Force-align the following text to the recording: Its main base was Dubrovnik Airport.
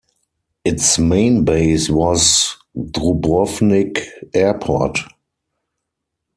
Its 0.65 0.97
main 0.97 1.45
base 1.45 1.87
was 1.87 2.57
Dubrovnik 2.75 4.01
Airport. 4.33 4.97